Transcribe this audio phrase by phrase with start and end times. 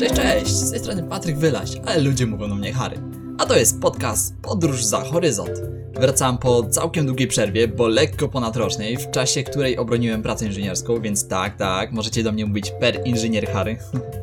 [0.00, 0.52] Cześć, cześć!
[0.52, 2.96] Z tej strony Patryk Wylaś, ale ludzie mówią na mnie Harry.
[3.38, 5.50] A to jest podcast Podróż za Horyzont.
[5.94, 11.28] Wracam po całkiem długiej przerwie, bo lekko ponadrocznej, w czasie której obroniłem pracę inżynierską, więc
[11.28, 13.76] tak, tak, możecie do mnie mówić per inżynier Harry.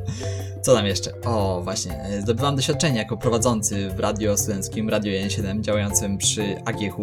[0.63, 1.21] Co tam jeszcze?
[1.21, 6.95] O, właśnie, zdobywam doświadczenie jako prowadzący w radio studenckim Radio 1.7 działającym przy AGH.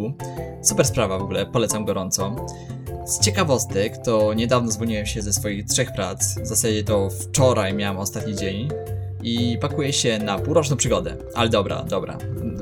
[0.62, 2.36] Super sprawa w ogóle, polecam gorąco.
[3.04, 6.38] Z ciekawostek, to niedawno zwolniłem się ze swoich trzech prac.
[6.38, 8.68] W zasadzie to wczoraj miałem ostatni dzień
[9.22, 11.16] i pakuję się na półroczną przygodę.
[11.34, 12.18] Ale dobra, dobra.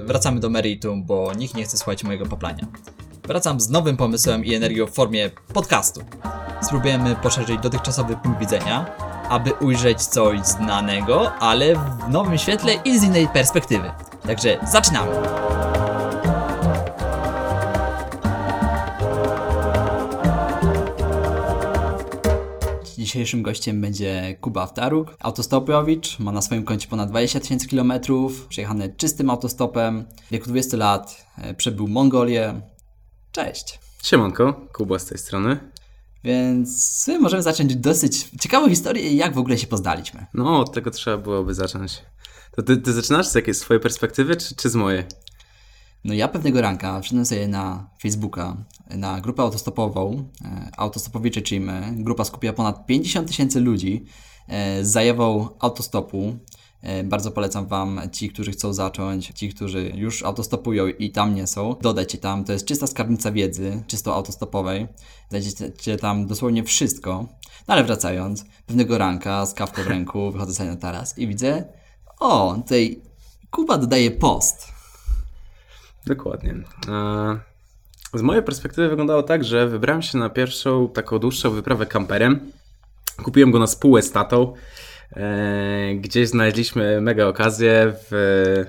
[0.06, 2.66] Wracamy do meritum, bo nikt nie chce słuchać mojego poplania.
[3.28, 6.00] Wracam z nowym pomysłem i energią w formie podcastu.
[6.62, 8.86] Spróbujemy poszerzyć dotychczasowy punkt widzenia,
[9.28, 13.90] aby ujrzeć coś znanego, ale w nowym świetle i z innej perspektywy.
[14.26, 15.12] Także zaczynamy!
[23.02, 28.94] Dzisiejszym gościem będzie Kuba Wtaruk, autostopowicz, ma na swoim koncie ponad 20 tysięcy kilometrów, przejechany
[28.96, 32.60] czystym autostopem, w wieku 20 lat e, przebył Mongolię.
[33.32, 33.78] Cześć!
[34.02, 35.58] Siemanko, Kuba z tej strony.
[36.24, 40.26] Więc możemy zacząć dosyć ciekawą historię, jak w ogóle się poznaliśmy.
[40.34, 42.02] No, od tego trzeba byłoby zacząć.
[42.56, 45.04] To ty, ty zaczynasz z jakiej swojej perspektywy, czy, czy z mojej?
[46.04, 48.56] No ja pewnego ranka wszedłem sobie na Facebooka,
[48.90, 51.94] na grupę autostopową, e, autostopowicze czyli my.
[51.96, 54.04] Grupa skupia ponad 50 tysięcy ludzi
[54.48, 56.36] e, z zajawą autostopu.
[56.82, 61.46] E, Bardzo polecam Wam, ci, którzy chcą zacząć, ci, którzy już autostopują i tam nie
[61.46, 64.88] są, dodajcie tam, to jest czysta skarbnica wiedzy, czysto autostopowej.
[65.28, 67.26] Znajdziecie tam dosłownie wszystko.
[67.68, 71.64] No ale wracając, pewnego ranka z kawką w ręku, wychodzę sobie na taras i widzę,
[72.20, 73.02] o, tutaj
[73.50, 74.71] Kuba dodaje post.
[76.06, 76.54] Dokładnie.
[78.14, 82.52] Z mojej perspektywy wyglądało tak, że wybrałem się na pierwszą taką dłuższą wyprawę kamperem.
[83.22, 84.54] Kupiłem go na spółę z tatą.
[85.16, 88.64] E, Gdzieś znaleźliśmy mega okazję w...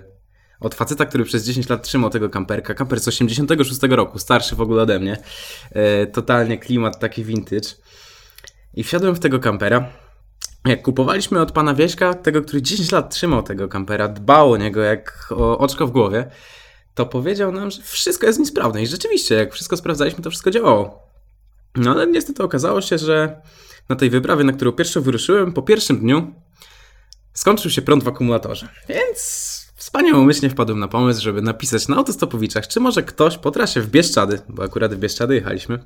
[0.60, 2.74] od faceta, który przez 10 lat trzymał tego kamperka.
[2.74, 5.18] Kamper z 86 roku, starszy w ogóle ode mnie.
[5.72, 7.70] E, Totalnie klimat taki vintage.
[8.74, 9.90] I wsiadłem w tego kampera.
[10.66, 14.82] Jak kupowaliśmy od pana Wieśka, tego, który 10 lat trzymał tego kampera, dbał o niego
[14.82, 16.26] jak o oczko w głowie,
[16.96, 18.84] to powiedział nam, że wszystko jest niesprawne.
[18.84, 21.10] I rzeczywiście, jak wszystko sprawdzaliśmy, to wszystko działało.
[21.76, 23.42] No ale niestety okazało się, że
[23.90, 26.34] na tej wyprawie, na którą pierwszy wyruszyłem, po pierwszym dniu
[27.34, 28.70] skończył się prąd w akumulatorze.
[28.90, 29.20] Więc
[29.76, 34.42] wspaniałomyślnie wpadłem na pomysł, żeby napisać na autostopowiczach, czy może ktoś po trasie w Bieszczady,
[34.50, 35.80] bo akurat w Bieszczady jechaliśmy,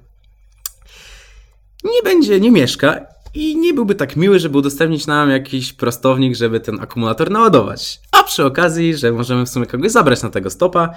[1.84, 3.06] nie będzie, nie mieszka
[3.38, 8.00] i nie byłby tak miły, żeby udostępnić nam jakiś prostownik, żeby ten akumulator naładować.
[8.12, 10.90] A przy okazji, że możemy w sumie kogoś zabrać na tego stopa,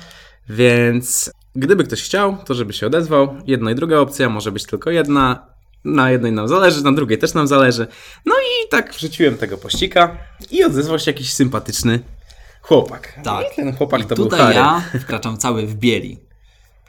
[0.49, 3.37] więc gdyby ktoś chciał, to żeby się odezwał.
[3.47, 5.47] Jedna i druga opcja, może być tylko jedna.
[5.85, 7.87] Na jednej nam zależy, na drugiej też nam zależy.
[8.27, 10.17] No i tak wrzuciłem tego pościka
[10.51, 12.01] i odezwał się jakiś sympatyczny
[12.63, 13.21] chłopak.
[13.25, 13.53] Tak.
[13.53, 14.55] I ten chłopak I to był tutaj Harry.
[14.55, 16.30] ja wkraczam cały w bieli.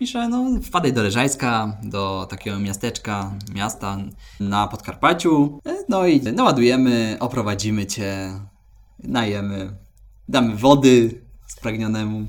[0.02, 3.98] Piszę, no wpadaj do Leżajska, do takiego miasteczka, miasta
[4.40, 5.60] na Podkarpaciu.
[5.90, 8.40] No i naładujemy, oprowadzimy cię,
[9.00, 9.78] najemy,
[10.30, 12.28] damy wody spragnionemu.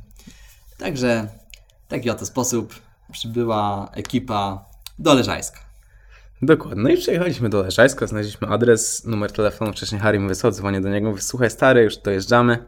[0.78, 1.28] Także
[1.88, 2.74] taki oto sposób
[3.12, 4.64] przybyła ekipa
[4.98, 5.60] do Leżajska.
[6.42, 6.82] Dokładnie.
[6.82, 9.72] No i przyjechaliśmy do Leżajska, znaleźliśmy adres, numer telefonu.
[9.72, 12.66] Wcześniej Harry mi wysłał, dzwonię do niego, słuchaj stary, już dojeżdżamy.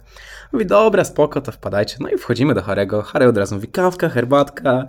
[0.52, 1.96] Mówi, dobra, spoko, to wpadajcie.
[2.00, 3.02] No i wchodzimy do Harego.
[3.02, 4.86] Harry od razu mówi, kawka, herbatka.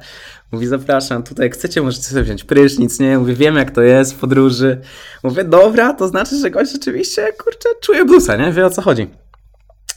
[0.52, 3.20] Mówi, zapraszam, tutaj jak chcecie, możecie sobie wziąć prysznic, nie?
[3.20, 4.82] Mówi, wiem jak to jest w podróży.
[5.24, 8.52] Mówię, dobra, to znaczy, że gość rzeczywiście, kurczę, czuje blusa, nie?
[8.52, 9.08] Wie o co chodzi.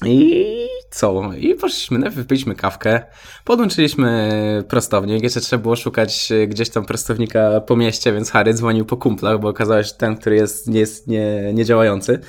[0.05, 0.45] I
[0.91, 1.31] co?
[1.39, 3.03] I poszliśmy, wypiliśmy kawkę,
[3.45, 8.85] podłączyliśmy prostownik, jeszcze trzeba było szukać e, gdzieś tam prostownika po mieście, więc Harry dzwonił
[8.85, 12.21] po kumplach, bo okazało się, że ten, który jest, nie jest nie, niedziałający.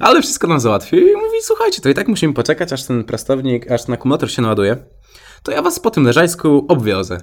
[0.00, 3.70] Ale wszystko nam załatwił i mówi, słuchajcie, to i tak musimy poczekać, aż ten prostownik,
[3.70, 4.76] aż ten akumulator się naładuje.
[5.42, 7.18] To ja was po tym leżajsku obwiozę.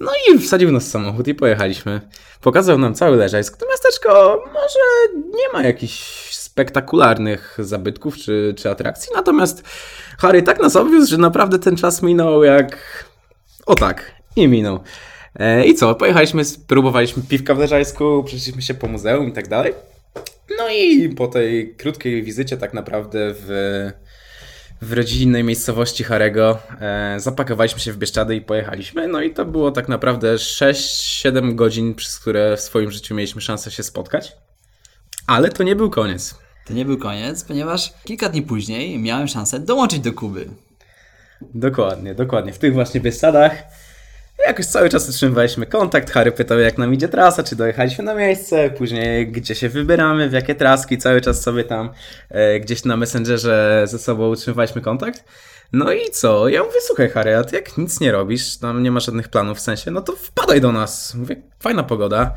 [0.00, 2.00] No i wsadził nas w samochód i pojechaliśmy.
[2.40, 3.56] Pokazał nam cały leżajsk.
[3.56, 9.62] To miasteczko może nie ma jakichś spektakularnych zabytków czy, czy atrakcji, natomiast
[10.18, 12.78] Harry tak nas obwiózł, że naprawdę ten czas minął jak...
[13.66, 14.80] O tak, i minął.
[15.38, 19.74] E, I co, pojechaliśmy, spróbowaliśmy piwka w leżajsku, przeszliśmy się po muzeum i tak dalej.
[20.58, 23.48] No i po tej krótkiej wizycie tak naprawdę w,
[24.82, 29.08] w rodzinnej miejscowości Harego e, zapakowaliśmy się w Bieszczady i pojechaliśmy.
[29.08, 33.70] No i to było tak naprawdę 6-7 godzin, przez które w swoim życiu mieliśmy szansę
[33.70, 34.32] się spotkać.
[35.26, 36.34] Ale to nie był koniec.
[36.66, 40.48] To nie był koniec, ponieważ kilka dni później miałem szansę dołączyć do Kuby.
[41.40, 42.52] Dokładnie, dokładnie.
[42.52, 43.62] W tych właśnie Bieszczadach
[44.46, 46.10] jakoś cały czas utrzymywaliśmy kontakt.
[46.10, 50.32] Harry pytał, jak nam idzie trasa, czy dojechaliśmy na miejsce, później gdzie się wybieramy, w
[50.32, 50.98] jakie traski.
[50.98, 51.90] Cały czas sobie tam
[52.30, 55.24] e, gdzieś na Messengerze ze sobą utrzymywaliśmy kontakt.
[55.72, 56.48] No i co?
[56.48, 59.58] Ja mówię, słuchaj Harry, a ty jak nic nie robisz, tam nie ma żadnych planów
[59.58, 61.14] w sensie, no to wpadaj do nas.
[61.14, 62.34] Mówię, fajna pogoda,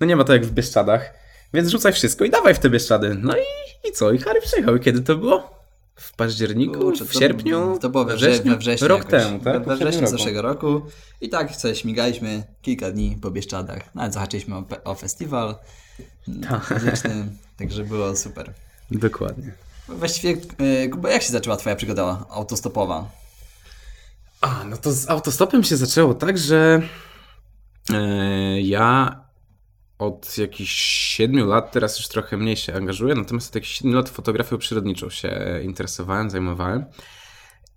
[0.00, 1.14] no nie ma to jak w Bieszczadach,
[1.54, 3.16] więc rzucaj wszystko i dawaj w te Bieszczady.
[3.20, 4.12] No i, i co?
[4.12, 4.76] I Harry przyjechał.
[4.76, 5.61] I kiedy to było?
[6.02, 6.78] W październiku?
[6.80, 7.78] Kurczę, w sierpniu?
[7.80, 9.10] To było we, wrześniu, we wrześniu Rok jakoś.
[9.22, 9.64] temu, tak?
[9.64, 10.82] We, wrześniu zeszłego roku.
[11.20, 13.94] I tak sobie śmigaliśmy kilka dni po Bieszczadach.
[13.94, 15.54] Nawet zahaczyliśmy o, o festiwal
[16.50, 16.70] Tak.
[16.70, 17.26] muzyczny,
[17.58, 18.52] także było super.
[18.90, 19.52] Dokładnie.
[19.88, 23.10] Właściwie, e, Kuba, jak się zaczęła twoja przygoda autostopowa?
[24.40, 26.82] A, no to z autostopem się zaczęło tak, że
[27.90, 29.16] e, ja
[30.06, 30.72] od jakichś
[31.16, 35.10] 7 lat, teraz już trochę mniej się angażuję, natomiast od jakichś 7 lat fotografią przyrodniczą
[35.10, 36.84] się interesowałem, zajmowałem.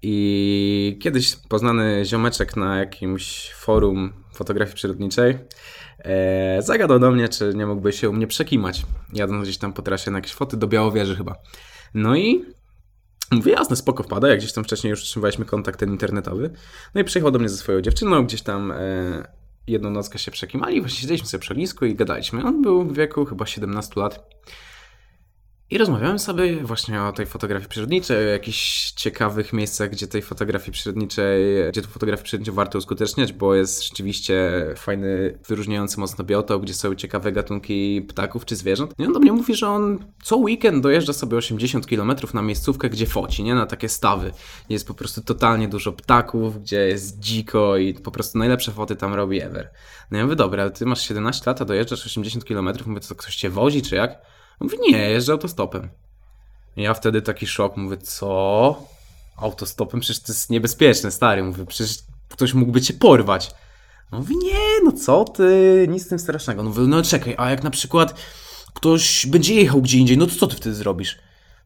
[0.02, 5.38] I kiedyś poznany ziomeczek na jakimś forum fotografii przyrodniczej
[6.00, 9.82] e, zagadał do mnie, czy nie mógłby się u mnie przekimać, jadąc gdzieś tam po
[9.82, 11.36] trasie na jakieś foty do Białowieży chyba.
[11.94, 12.46] No i
[13.32, 16.50] Mówię, jasne, spoko wpada, jak gdzieś tam wcześniej już utrzymywaliśmy kontakt ten internetowy.
[16.96, 19.28] No i przyjechał do mnie ze swoją dziewczyną, gdzieś tam e,
[19.68, 22.44] jedną nockę się przekimali, właśnie siedzieliśmy sobie przy ognisku i gadaliśmy.
[22.44, 24.30] On był w wieku chyba 17 lat.
[25.70, 30.72] I rozmawiałem sobie właśnie o tej fotografii przyrodniczej, o jakichś ciekawych miejscach, gdzie tej fotografii
[30.72, 36.74] przyrodniczej, gdzie tu fotografię przyrodniczą warto uskuteczniać, bo jest rzeczywiście fajny, wyróżniający mocno biotop, gdzie
[36.74, 38.94] są ciekawe gatunki ptaków czy zwierząt.
[39.00, 42.90] I on do mnie mówi, że on co weekend dojeżdża sobie 80 km na miejscówkę,
[42.90, 43.56] gdzie foci, nie?
[43.56, 44.32] Na takie stawy.
[44.70, 49.14] Jest po prostu totalnie dużo ptaków, gdzie jest dziko i po prostu najlepsze foty tam
[49.14, 49.72] robi ever.
[50.12, 53.16] No ja mówię, dobra, ale ty masz 17 lat, a dojeżdżasz 80 km, mówię, to
[53.16, 54.36] ktoś cię wozi czy jak?
[54.60, 55.90] Mówi, nie, jeżdżę autostopem.
[56.78, 58.84] I ja wtedy taki szok, mówię, co?
[59.38, 60.00] Autostopem?
[60.00, 61.44] Przecież to jest niebezpieczne, stary.
[61.44, 61.98] Mówię, przecież
[62.30, 63.52] ktoś mógłby cię porwać.
[64.12, 66.64] Mówi, nie, no co ty, nic z tym strasznego.
[66.64, 68.20] No mówię, no czekaj, a jak na przykład
[68.74, 71.18] ktoś będzie jechał gdzie indziej, no to co ty wtedy zrobisz?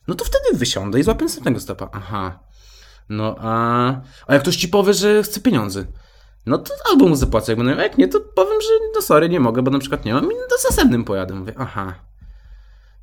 [0.08, 1.90] No to wtedy wysiądę i złapię następnego stopa.
[1.94, 2.40] Aha.
[3.10, 3.88] No a...
[4.28, 5.86] A jak ktoś ci powie, że chce pieniądze?
[6.46, 9.40] No to albo mu zapłacę, jak będę jak nie, to powiem, że no sorry, nie
[9.40, 11.36] mogę, bo na przykład nie mam i do następnym pojadę.
[11.36, 11.96] Mówię, aha.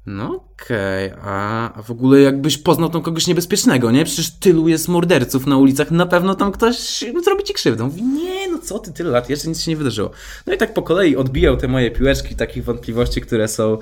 [0.06, 4.04] No okej, a, a w ogóle jakbyś poznał tam kogoś niebezpiecznego, nie?
[4.04, 7.84] Przecież tylu jest morderców na ulicach, na pewno tam ktoś zrobi ci krzywdę.
[7.84, 10.10] Mówi, nie, no co ty, tyle lat, jeszcze nic się nie wydarzyło.
[10.46, 13.78] No i tak po kolei odbijał te moje piłeczki takich wątpliwości, które są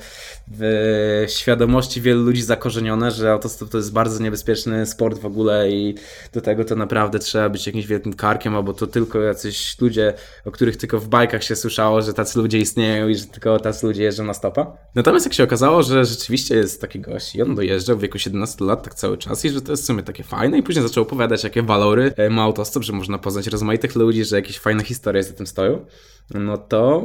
[0.58, 5.94] w świadomości wielu ludzi zakorzenione, że autostop to jest bardzo niebezpieczny sport w ogóle i
[6.32, 10.50] do tego to naprawdę trzeba być jakimś wielkim karkiem, albo to tylko jacyś ludzie, o
[10.50, 14.02] których tylko w bajkach się słyszało, że tacy ludzie istnieją i że tylko tacy ludzie
[14.02, 14.76] jeżdżą na stopa.
[14.94, 18.64] Natomiast jak się okazało, że rzeczywiście jest taki gość i on dojeżdżał w wieku 17
[18.64, 21.02] lat tak cały czas i że to jest w sumie takie fajne i później zaczął
[21.02, 25.22] opowiadać, jakie walory e, ma autostop, że można poznać rozmaitych ludzi, że jakieś fajne historie
[25.22, 25.86] za tym stoją,
[26.34, 27.04] no to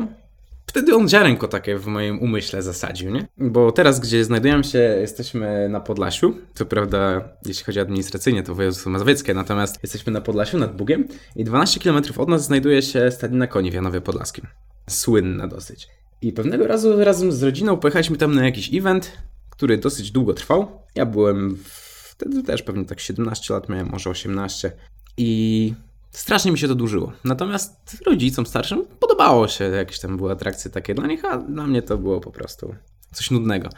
[0.70, 3.28] Wtedy on ziarenko takie w moim umyśle zasadził, nie?
[3.38, 6.34] Bo teraz, gdzie znajdujemy się, jesteśmy na Podlasiu.
[6.54, 11.44] Co prawda, jeśli chodzi administracyjnie, to województwo mazowieckie, natomiast jesteśmy na Podlasiu, nad Bugiem i
[11.44, 14.48] 12 km od nas znajduje się stadnina koni w Janowie Podlaskim.
[14.90, 15.88] Słynna dosyć.
[16.22, 19.12] I pewnego razu razem z rodziną pojechaliśmy tam na jakiś event,
[19.50, 20.82] który dosyć długo trwał.
[20.96, 21.58] Ja byłem
[22.04, 24.72] wtedy też pewnie tak 17 lat miałem, może 18.
[25.18, 25.74] I
[26.12, 27.12] strasznie mi się to dłużyło.
[27.24, 31.82] Natomiast rodzicom starszym podobało się, jakieś tam były atrakcje takie dla nich, a dla mnie
[31.82, 32.76] to było po prostu
[33.14, 33.70] coś nudnego.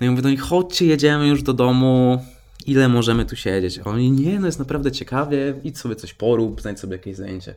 [0.00, 2.24] No i mówię do nich, chodźcie, jedziemy już do domu,
[2.66, 3.78] ile możemy tu siedzieć?
[3.78, 7.54] A oni, nie, no jest naprawdę ciekawie, idź sobie coś porób, znajdź sobie jakieś zajęcie.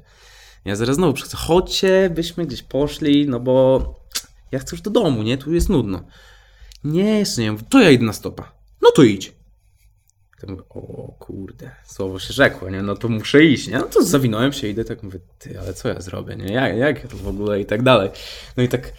[0.66, 3.86] Ja zaraz znowu przychodzę, chodźcie, byśmy gdzieś poszli, no bo
[4.52, 5.38] ja chcę już do domu, nie?
[5.38, 6.04] Tu jest nudno.
[6.84, 7.56] Nie, jeszcze nie.
[7.70, 8.52] To ja idę na stopa.
[8.82, 9.34] No to idź.
[10.70, 12.82] O kurde, słowo się rzekło, nie?
[12.82, 13.78] No to muszę iść, nie?
[13.78, 16.54] No to zawinąłem się, idę, tak mówię, ty, ale co ja zrobię, nie?
[16.54, 18.10] Jak, jak ja to w ogóle i tak dalej.
[18.58, 18.94] No i tak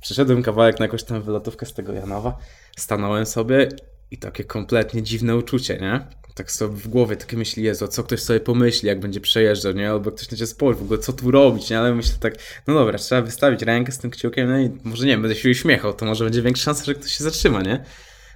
[0.00, 2.38] przeszedłem kawałek na jakąś tam wylotówkę z tego Janowa,
[2.76, 3.68] stanąłem sobie
[4.10, 6.06] i takie kompletnie dziwne uczucie, nie?
[6.34, 9.90] Tak sobie w głowie takie myśli, Jezu, co ktoś sobie pomyśli, jak będzie przejeżdżał, nie?
[9.90, 11.78] Albo ktoś na ciebie spojrzy, w ogóle co tu robić, nie?
[11.78, 12.34] Ale myślę tak,
[12.66, 15.50] no dobra, trzeba wystawić rękę z tym kciukiem, no i może nie wiem, będę się
[15.50, 17.84] uśmiechał, to może będzie większa szansa, że ktoś się zatrzyma, nie?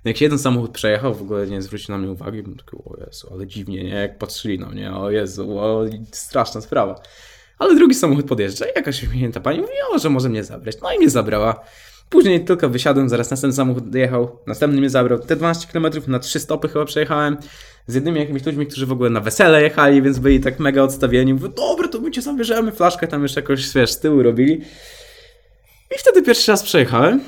[0.05, 2.97] Jak się jeden samochód przejechał, w ogóle nie zwrócił na mnie uwagi, byłem taki, o
[3.07, 3.91] Jezu, ale dziwnie, nie?
[3.91, 7.03] Jak patrzyli na mnie, o Jezu, o, straszna sprawa.
[7.59, 10.77] Ale drugi samochód podjeżdża i jakaś uśmiechnięta pani mówi, o, że może mnie zabrać.
[10.83, 11.65] No i mnie zabrała.
[12.09, 15.19] Później tylko wysiadłem, zaraz następny samochód jechał, następny mnie zabrał.
[15.19, 17.37] Te 12 km na 3 stopy chyba przejechałem
[17.87, 21.35] z jednymi jakimiś ludźmi, którzy w ogóle na wesele jechali, więc byli tak mega odstawieni.
[21.35, 24.53] Mówię, dobra, to my cię zabierzemy, flaszkę tam jeszcze jakoś, wiesz, z tyłu robili.
[25.97, 27.21] I wtedy pierwszy raz przejechałem.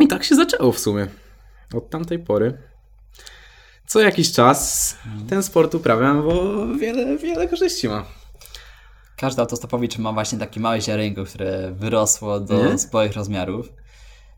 [0.00, 1.06] I tak się zaczęło w sumie.
[1.74, 2.58] Od tamtej pory.
[3.86, 4.96] Co jakiś czas
[5.28, 8.04] ten sport uprawiam, bo wiele, wiele korzyści ma.
[9.16, 12.78] Każdy autostopowicz ma właśnie takie małe ziarenko, które wyrosło do Nie?
[12.78, 13.68] swoich rozmiarów.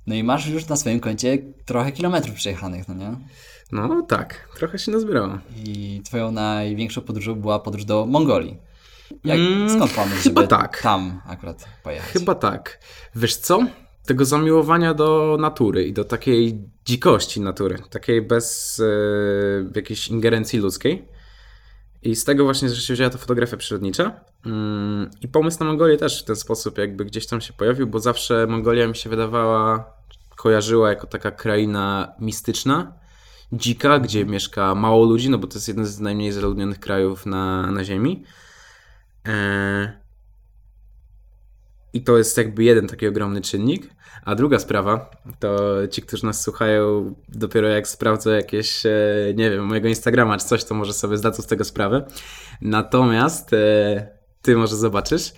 [0.07, 3.17] No i masz już na swoim koncie trochę kilometrów przejechanych, no nie?
[3.73, 5.39] No tak, trochę się nazbierało.
[5.65, 8.57] I twoją największą podróżą była podróż do Mongolii.
[9.25, 10.83] Jak, Mm, skąd pomysł, chyba tak.
[10.83, 12.12] tam akurat pojechać?
[12.12, 12.79] Chyba tak.
[13.17, 13.67] Wiesz co?
[14.07, 21.09] Tego zamiłowania do natury i do takiej dzikości natury, takiej bez e, jakiejś ingerencji ludzkiej.
[22.03, 24.21] I z tego właśnie że się wzięła ta fotografia przyrodnicza.
[24.47, 28.01] Mm, I pomysł na Mongolię też w ten sposób jakby gdzieś tam się pojawił, bo
[28.01, 29.93] zawsze Mongolia mi się wydawała,
[30.37, 32.93] kojarzyła jako taka kraina mistyczna,
[33.53, 37.71] dzika, gdzie mieszka mało ludzi, no bo to jest jeden z najmniej zaludnionych krajów na,
[37.71, 38.25] na Ziemi.
[39.29, 40.01] E,
[41.92, 43.88] i to jest jakby jeden taki ogromny czynnik.
[44.25, 45.58] A druga sprawa, to
[45.88, 48.90] ci, którzy nas słuchają, dopiero jak sprawdzą jakieś, e,
[49.34, 52.06] nie wiem, mojego Instagrama czy coś, to może sobie zdadzą z tego sprawę.
[52.61, 54.08] Natomiast e,
[54.42, 55.32] ty może zobaczysz,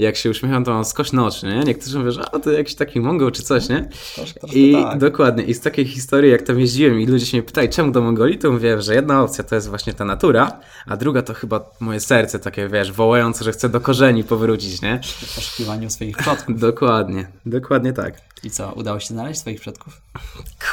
[0.00, 1.58] jak się uśmiecham, to mam skośne oczy, nie?
[1.58, 3.88] Niektórzy mówią, że a to jakiś taki mongol czy coś, nie?
[4.14, 4.98] Troszkę, troszkę I tak.
[4.98, 8.00] dokładnie, i z takiej historii, jak tam jeździłem i ludzie się mnie pytali, czemu do
[8.00, 11.70] Mongolii, to mówiłem, że jedna opcja to jest właśnie ta natura, a druga to chyba
[11.80, 15.00] moje serce takie, wiesz, wołające, że chcę do korzeni powrócić, nie?
[15.02, 16.60] W poszukiwaniu swoich przodków.
[16.70, 18.14] Dokładnie, dokładnie tak.
[18.42, 20.00] I co, udało się znaleźć swoich przodków?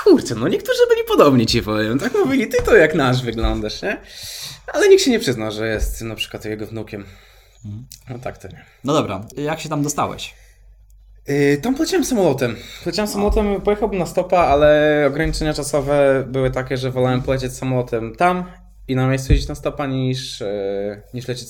[0.04, 4.02] Kurczę, no niektórzy byli podobni ci powiem, tak mówili, ty to jak nasz wyglądasz, nie?
[4.74, 7.06] Ale nikt się nie przyznał, że jest na przykład jego wnukiem.
[8.10, 8.66] No tak to nie.
[8.84, 10.34] No dobra, jak się tam dostałeś?
[11.28, 12.56] Yy, tam poleciałem samolotem.
[12.84, 18.44] Poleciałem samolotem, pojechałbym na stopa, ale ograniczenia czasowe były takie, że wolałem polecieć samolotem tam
[18.88, 21.50] i na miejscu jeździć na stopa niż, yy, niż, lecieć,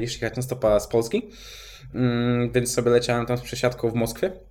[0.00, 1.30] niż jechać na stopa z Polski.
[1.94, 4.47] Yy, więc sobie leciałem tam z przesiadką w Moskwie.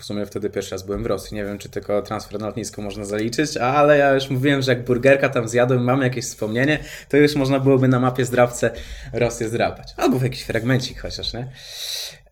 [0.00, 1.34] W sumie wtedy pierwszy raz byłem w Rosji.
[1.34, 4.84] Nie wiem, czy tylko transfer na lotnisko można zaliczyć, ale ja już mówiłem, że jak
[4.84, 6.78] burgerka tam zjadłem, mam jakieś wspomnienie,
[7.08, 8.70] to już można byłoby na mapie zdrawce
[9.12, 9.94] Rosję zdrapać.
[9.96, 11.52] Albo w jakiś fragmencik chociaż, nie?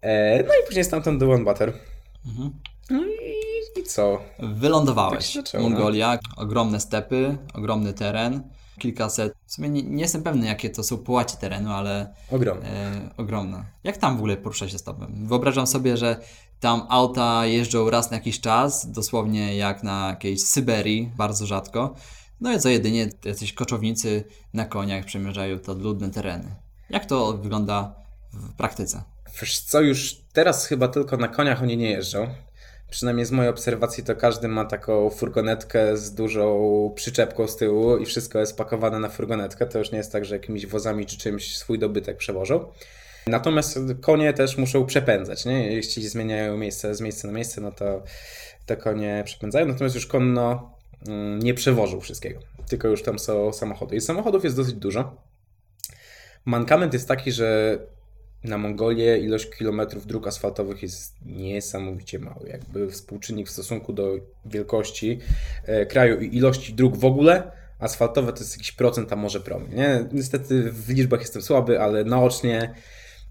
[0.00, 1.72] E, no i później stamtąd do One Butter.
[2.26, 2.50] Mhm.
[2.90, 4.20] No i, i co?
[4.38, 5.32] Wylądowałeś.
[5.34, 5.70] Tak zaczęło, no.
[5.70, 8.42] Mongolia, ogromne stepy, ogromny teren,
[8.78, 9.32] kilkaset.
[9.46, 12.66] W sumie nie, nie jestem pewny, jakie to są połacie terenu, ale Ogromny.
[12.68, 13.64] e, ogromne.
[13.84, 15.26] Jak tam w ogóle porusza się stopem?
[15.28, 16.16] Wyobrażam sobie, że
[16.60, 21.94] tam auta jeżdżą raz na jakiś czas, dosłownie jak na jakiejś Syberii, bardzo rzadko.
[22.40, 24.24] No i co jedynie jacyś koczownicy
[24.54, 26.54] na koniach przemierzają te ludne tereny.
[26.90, 27.94] Jak to wygląda
[28.32, 29.02] w praktyce?
[29.40, 32.28] Wiesz co, już teraz chyba tylko na koniach oni nie jeżdżą.
[32.90, 38.06] Przynajmniej z mojej obserwacji to każdy ma taką furgonetkę z dużą przyczepką z tyłu i
[38.06, 39.66] wszystko jest pakowane na furgonetkę.
[39.66, 42.72] To już nie jest tak, że jakimiś wozami czy czymś swój dobytek przewożą.
[43.28, 45.72] Natomiast konie też muszą przepędzać, nie?
[45.72, 48.02] Jeśli zmieniają miejsce z miejsca na miejsce, no to
[48.66, 49.66] te konie przepędzają.
[49.66, 50.74] Natomiast już konno
[51.08, 53.96] mm, nie przewożą wszystkiego, tylko już tam są samochody.
[53.96, 55.16] I samochodów jest dosyć dużo.
[56.44, 57.78] Mankament jest taki, że
[58.44, 62.48] na Mongolię ilość kilometrów dróg asfaltowych jest niesamowicie mały.
[62.48, 65.18] Jakby współczynnik w stosunku do wielkości
[65.64, 69.74] e, kraju i ilości dróg w ogóle, asfaltowe to jest jakiś procent, a może promil.
[69.74, 70.04] Nie?
[70.12, 72.74] Niestety w liczbach jestem słaby, ale naocznie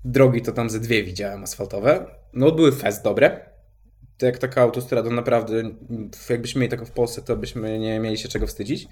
[0.05, 2.05] drogi to tam ze dwie widziałem asfaltowe.
[2.33, 3.49] No były fest dobre.
[4.17, 5.63] To jak taka autostrada naprawdę,
[6.29, 8.87] jakbyśmy mieli taką w Polsce, to byśmy nie mieli się czego wstydzić.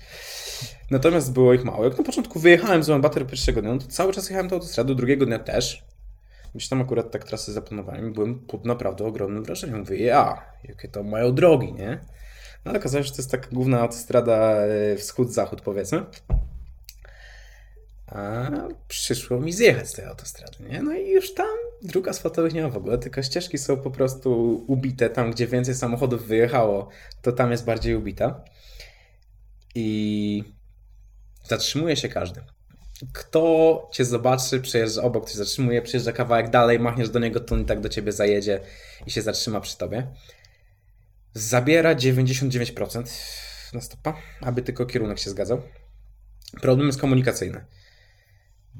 [0.91, 1.83] Natomiast było ich mało.
[1.85, 4.95] Jak na początku wyjechałem z Ulaanbaatar pierwszego dnia, no to cały czas jechałem tą autostradą,
[4.95, 5.85] drugiego dnia też.
[6.55, 9.79] Gdzieś tam akurat tak trasy zaplanowałem i byłem pod naprawdę ogromnym wrażeniem.
[9.79, 11.99] Mówię, ja, jakie to mają drogi, nie?
[12.65, 16.05] No ale okazało się, że to jest taka główna autostrada e, wschód-zachód powiedzmy.
[18.07, 18.51] A
[18.87, 20.81] przyszło mi zjechać z tej autostrady, nie?
[20.81, 24.63] No i już tam dróg asfaltowych nie ma w ogóle, tylko ścieżki są po prostu
[24.67, 25.09] ubite.
[25.09, 26.89] Tam, gdzie więcej samochodów wyjechało,
[27.21, 28.43] to tam jest bardziej ubita.
[29.75, 30.43] I
[31.43, 32.41] zatrzymuje się każdy.
[33.13, 37.61] Kto cię zobaczy, przejeżdża obok, cię zatrzymuje, przejeżdża kawałek dalej, machniesz do niego, to on
[37.61, 38.59] i tak do ciebie zajedzie
[39.05, 40.07] i się zatrzyma przy tobie.
[41.33, 43.03] Zabiera 99%
[43.73, 45.61] na stopa, aby tylko kierunek się zgadzał.
[46.61, 47.65] Problem jest komunikacyjny,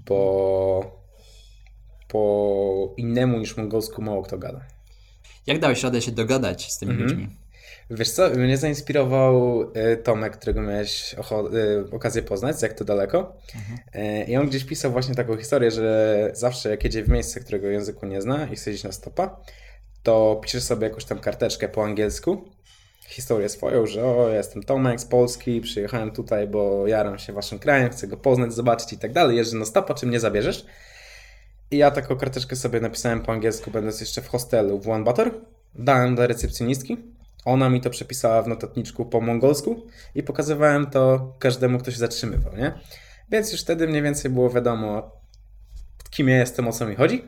[0.05, 1.05] bo
[2.07, 4.61] po innemu niż mongolsku mało kto gada.
[5.47, 7.09] Jak dałeś radę się dogadać z tymi Mhm.
[7.09, 7.35] ludźmi?
[7.89, 13.37] Wiesz co, mnie zainspirował y, Tomek, którego miałeś y, okazję poznać, jak to daleko.
[13.95, 17.67] Y, I on gdzieś pisał właśnie taką historię, że zawsze jak jedzie w miejsce, którego
[17.67, 19.39] języku nie zna i chce iść na stopa,
[20.03, 22.49] to piszesz sobie jakąś tam karteczkę po angielsku,
[23.07, 27.89] historię swoją, że o, jestem Tomek z Polski, przyjechałem tutaj, bo jaram się waszym krajem,
[27.89, 30.65] chcę go poznać, zobaczyć i tak dalej, jeżdżę na stopa, czy mnie zabierzesz?
[31.71, 35.31] I ja taką karteczkę sobie napisałem po angielsku, będąc jeszcze w hostelu w Ulaanbaatar.
[35.75, 36.97] Dałem do recepcjonistki.
[37.45, 42.55] Ona mi to przepisała w notatniczku po mongolsku i pokazywałem to każdemu, kto się zatrzymywał,
[42.55, 42.73] nie?
[43.31, 45.11] Więc już wtedy mniej więcej było wiadomo,
[46.09, 47.23] kim ja jestem, o co mi chodzi.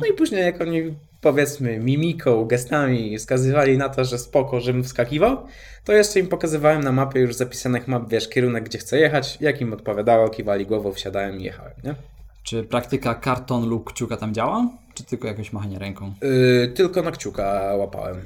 [0.00, 5.46] No i później jak oni powiedzmy mimiką, gestami wskazywali na to, że spoko, żebym wskakiwał,
[5.84, 9.60] to jeszcze im pokazywałem na mapie już zapisanych map, wiesz, kierunek, gdzie chcę jechać, jak
[9.60, 11.94] im odpowiadało, kiwali głową, wsiadałem i jechałem, nie?
[12.42, 14.68] Czy praktyka karton lub kciuka tam działa?
[14.94, 16.14] Czy tylko jakieś machanie ręką?
[16.22, 18.22] Yy, tylko na kciuka łapałem.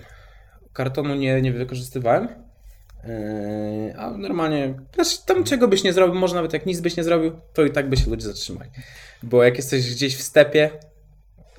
[0.72, 2.28] Kartonu nie, nie wykorzystywałem.
[3.04, 7.04] Yy, a normalnie, znaczy tam czego byś nie zrobił, może nawet jak nic byś nie
[7.04, 8.70] zrobił, to i tak by się ludzie zatrzymali.
[9.22, 10.70] Bo jak jesteś gdzieś w stepie,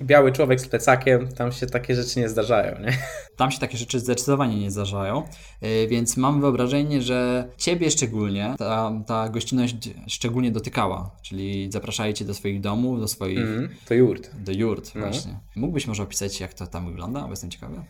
[0.02, 2.98] biały człowiek z plecakiem, tam się takie rzeczy nie zdarzają, nie?
[3.38, 5.24] Tam się takie rzeczy zdecydowanie nie zdarzają,
[5.62, 9.76] yy, więc mam wyobrażenie, że Ciebie szczególnie ta, ta gościnność
[10.08, 14.30] szczególnie dotykała, czyli zapraszali Cię do swoich domów, do swoich, Mm, to jurt.
[14.36, 15.02] do jurt No.
[15.02, 15.40] właśnie.
[15.56, 17.82] Mógłbyś może opisać, jak to tam wygląda, bo jestem ciekawy.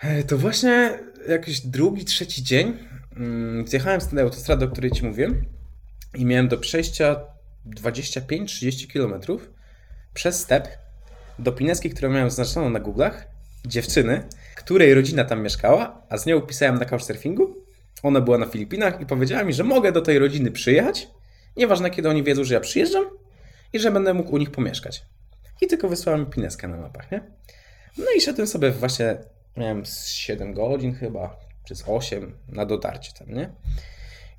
[0.00, 0.98] E, To właśnie
[1.28, 2.78] jakiś drugi, trzeci dzień
[3.16, 5.44] mm, zjechałem z tej autostrady, o której Ci mówiłem
[6.14, 7.16] i miałem do przejścia
[7.66, 9.20] 25-30 km
[10.14, 10.68] przez step
[11.38, 13.12] do Pineski, którą miałem zaznaczoną na Google'ach,
[13.66, 14.22] dziewczyny,
[14.56, 17.56] której rodzina tam mieszkała, a z nią pisałem na couchsurfingu.
[18.02, 21.08] Ona była na Filipinach i powiedziała mi, że mogę do tej rodziny przyjechać,
[21.56, 23.04] nieważne kiedy oni wiedzą, że ja przyjeżdżam
[23.72, 25.04] i że będę mógł u nich pomieszkać.
[25.60, 27.20] I tylko wysłała mi Pineskę na mapach, nie?
[27.98, 29.18] No i szedłem sobie właśnie,
[29.56, 33.50] miałem z 7 godzin chyba, czy z 8 na dotarcie tam, nie?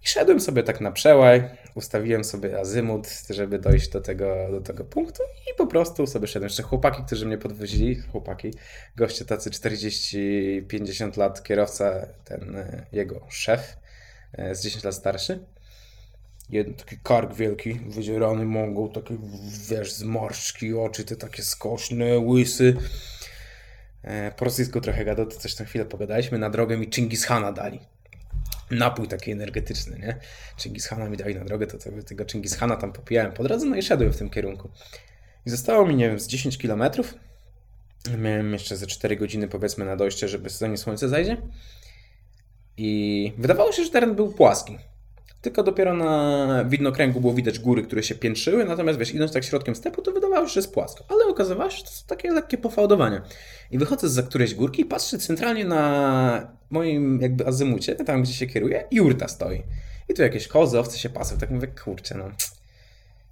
[0.04, 4.84] I szedłem sobie tak na przełaj, ustawiłem sobie azymut, żeby dojść do tego, do tego
[4.84, 6.48] punktu i po prostu sobie szedłem.
[6.48, 8.54] Jeszcze chłopaki, którzy mnie podwozili, chłopaki,
[8.96, 13.78] goście tacy 40-50 lat, kierowca, ten e, jego szef,
[14.34, 15.40] e, z 10 lat starszy.
[16.50, 19.18] Jeden taki kark wielki, wydzierany mongol, takie,
[19.70, 22.78] wiesz, zmarszczki, oczy te takie skośne, łysy.
[24.04, 26.38] E, Po rosyjsku trochę gadał, to coś na chwilę pogadaliśmy.
[26.38, 27.80] Na drogę mi Chingis Hana dali.
[28.72, 30.20] Napój taki energetyczny, nie?
[30.58, 33.66] Chingis Hana mi dali na drogę, to tego, tego Chingis Hana tam popijałem po drodze,
[33.66, 34.70] no i szedłem w tym kierunku.
[35.46, 37.16] I zostało mi, nie wiem, z 10 kilometrów.
[38.18, 41.38] Miałem jeszcze ze 4 godziny powiedzmy na dojście, żeby zanim słońce zajdzie.
[42.78, 44.78] I wydawało się, że teren był płaski.
[45.42, 49.76] Tylko dopiero na widnokręgu było widać góry, które się piętrzyły, natomiast wiesz, idąc tak środkiem
[49.76, 51.04] stepu, to wydawało się, że jest płasko.
[51.10, 53.22] Ale okazywało się, że to są takie lekkie pofałdowania.
[53.72, 58.48] I wychodzę za którejś górki i patrzę centralnie na moim jakby azymucie, tam gdzie się
[58.48, 59.64] kieruję, jurta stoi.
[60.10, 61.38] I tu jakieś kozy, owce się pasą.
[61.38, 62.30] Tak mówię, kurczę, no.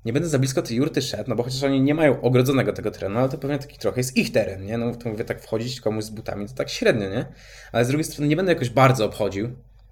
[0.06, 2.91] Nie będę za blisko tej jurty szedł, no bo chociaż oni nie mają ogrodzonego tego
[2.91, 4.78] terenu, ale to pewnie taki trochę jest ich teren, nie?
[4.78, 7.26] No to mówię, tak wchodzić komuś z butami, to tak średnio, nie?
[7.72, 9.50] Ale z drugiej strony nie będę jakoś bardzo obchodził.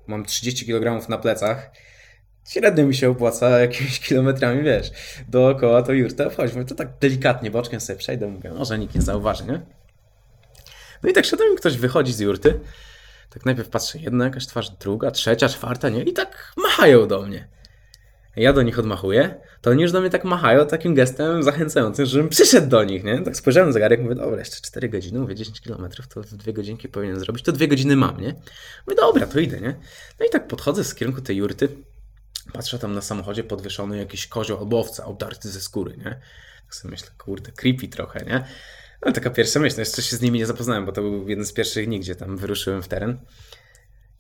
[0.08, 1.72] Mam 30 kg na plecach.
[2.46, 4.92] Średnio mi się opłaca jakimiś kilometrami, wiesz,
[5.28, 6.56] dookoła to jurtę obchodzić.
[6.56, 9.62] Mówię, to tak delikatnie boczkiem sobie przejdę, mówię, może nikt nie zauważy, nie?
[11.04, 12.60] No i tak i ktoś wychodzi z jurty.
[13.30, 16.04] Tak najpierw patrzę, jedna jakaś twarz, druga, trzecia, czwarta, nie?
[16.04, 17.48] I tak machają do mnie.
[18.36, 22.30] Ja do nich odmachuję, to oni już do mnie tak machają takim gestem zachęcającym, żebym
[22.30, 23.20] przyszedł do nich, nie?
[23.20, 26.90] Tak spojrzałem na zegarek, mówię, dobra, jeszcze 4 godziny, mówię 10 km, to dwie godzinki
[26.90, 28.36] powinien zrobić, to dwie godziny mam, nie?
[28.88, 29.76] Mówię, dobra, to idę, nie?
[30.20, 31.70] No i tak podchodzę z kierunku tej jurty,
[32.52, 36.20] patrzę tam na samochodzie podwieszony jakiś kozioł albo owca obdarty ze skóry, nie?
[36.66, 38.46] Tak sobie myślę, kurde, creepy trochę, nie?
[39.06, 41.46] No taka pierwsza myśl, no jeszcze się z nimi nie zapoznałem, bo to był jeden
[41.46, 43.20] z pierwszych dni, gdzie tam wyruszyłem w teren.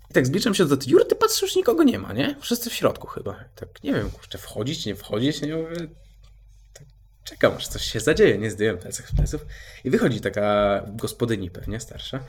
[0.10, 2.36] I tak zbliżam się do tej jury, ty patrzę, już nikogo nie ma, nie?
[2.42, 3.44] Wszyscy w środku chyba.
[3.56, 5.76] Tak, nie wiem, kurczę, wchodzić, nie wchodzić, nie mówię.
[6.74, 6.88] Tak,
[7.24, 9.46] czekam, aż coś się zadzieje, nie zdjąłem pleców pleców.
[9.84, 12.24] I wychodzi taka gospodyni pewnie, starsza.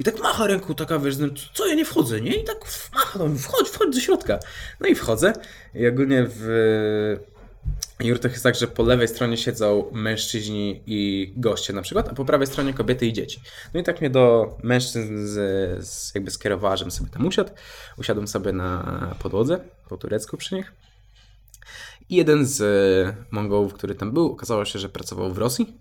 [0.00, 2.34] I tak macha ręką, taka, wiesz, no, co ja nie wchodzę, nie?
[2.34, 2.58] I tak
[2.94, 4.38] macha, no, wchodź, wchodź do środka.
[4.80, 5.32] No i wchodzę
[5.74, 7.16] i ogólnie w
[8.00, 12.24] jurtach jest tak, że po lewej stronie siedzą mężczyźni i goście na przykład, a po
[12.24, 13.40] prawej stronie kobiety i dzieci.
[13.74, 17.50] No i tak mnie do mężczyzn z, z jakby skierowała, żebym sobie tam usiadł.
[17.98, 20.72] Usiadłem sobie na podłodze, po turecku przy nich.
[22.10, 25.78] I jeden z Mongołów, który tam był, okazało się, że pracował w Rosji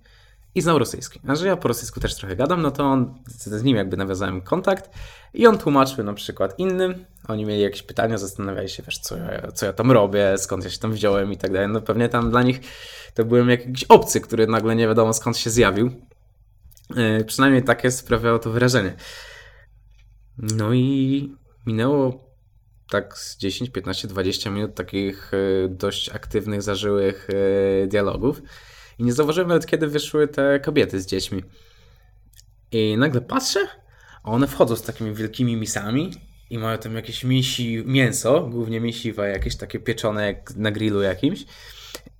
[0.55, 1.19] i znał rosyjski.
[1.27, 4.41] A że ja po rosyjsku też trochę gadam, no to on, z nim jakby nawiązałem
[4.41, 4.89] kontakt
[5.33, 7.05] i on tłumaczył na przykład innym.
[7.27, 10.69] Oni mieli jakieś pytania, zastanawiali się, wiesz, co ja, co ja tam robię, skąd ja
[10.69, 11.69] się tam wziąłem i tak dalej.
[11.69, 12.59] No pewnie tam dla nich
[13.13, 15.91] to byłem jakiś obcy, który nagle nie wiadomo skąd się zjawił.
[16.95, 18.95] Yy, przynajmniej takie sprawiało to wrażenie.
[20.37, 22.27] No i minęło
[22.89, 27.27] tak z 10, 15, 20 minut takich yy, dość aktywnych, zażyłych
[27.81, 28.41] yy, dialogów.
[28.99, 31.43] I nie zauważyłem nawet, kiedy wyszły te kobiety z dziećmi.
[32.71, 33.67] I nagle patrzę,
[34.23, 36.11] a one wchodzą z takimi wielkimi misami
[36.49, 41.45] i mają tam jakieś misi, mięso, głównie misiwe, jakieś takie pieczone jak na grillu jakimś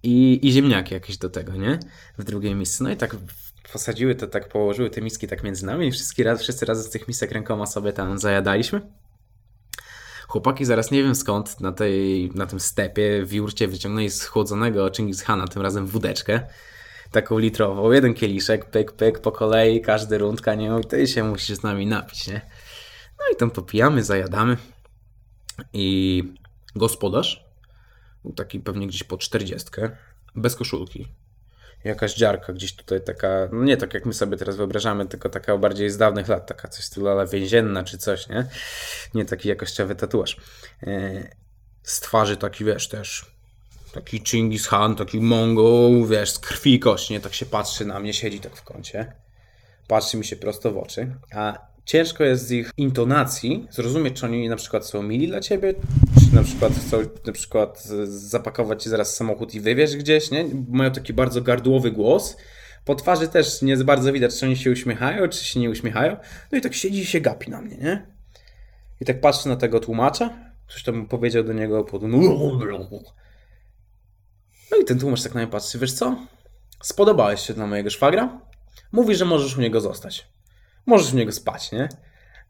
[0.04, 1.80] i, i ziemniaki jakieś do tego, nie?
[2.18, 2.84] W drugiej misce.
[2.84, 3.16] No i tak
[3.72, 7.08] posadziły to, tak położyły te miski tak między nami i raz, wszyscy razem z tych
[7.08, 8.82] misek rękoma sobie tam zajadaliśmy.
[10.28, 15.22] Chłopaki zaraz nie wiem skąd na, tej, na tym stepie w jurcie wyciągnęli schłodzonego Chingis
[15.22, 16.48] Hana, tym razem wódeczkę.
[17.12, 20.80] taką litrową, jeden kieliszek, pyk, pyk, po kolei, każdy rundka, nie?
[20.84, 22.42] I ty się musisz z nami napić, nie?
[23.20, 24.58] No i tam popijamy, zajadamy
[25.74, 26.24] i
[26.76, 27.46] gospodarz,
[28.36, 29.98] taki pewnie gdzieś po czterdziestkę,
[30.36, 31.08] bez koszulki,
[31.84, 35.58] jakaś dziarka gdzieś tutaj taka, no nie tak jak my sobie teraz wyobrażamy, tylko taka
[35.58, 38.48] bardziej z dawnych lat, taka coś stylu ale więzienna czy coś, nie?
[39.14, 40.38] Nie taki jakościowy tatuaż.
[40.84, 41.24] E,
[41.84, 43.26] Z twarzy taki, wiesz, też
[43.94, 47.20] taki Chingis Khan, taki Mongol, wiesz, z krwi i kości, nie?
[47.20, 49.14] Tak się patrzy na mnie, siedzi tak w kącie,
[49.88, 54.50] patrzy mi się prosto w oczy, a ciężko jest z ich intonacji zrozumieć, czy oni
[54.50, 55.74] na przykład są mili dla ciebie,
[56.38, 60.46] na przykład chcą na przykład z- zapakować ci zaraz samochód i wywieźć gdzieś, nie?
[60.70, 62.38] Mają taki bardzo gardłowy głos.
[62.86, 66.18] Po twarzy też nie za bardzo widać, czy oni się uśmiechają, czy się nie uśmiechają.
[66.52, 68.06] No i tak siedzi i się gapi na mnie, nie?
[69.02, 70.30] I tak patrzy na tego tłumacza.
[70.68, 72.02] Coś tam powiedział do niego pod...
[74.72, 75.80] No i ten tłumacz tak na mnie patrzy.
[75.80, 76.18] Wiesz co?
[76.84, 78.42] Spodobałeś się dla mojego szwagra?
[78.92, 80.28] Mówi, że możesz u niego zostać.
[80.86, 81.90] Możesz u niego spać, nie?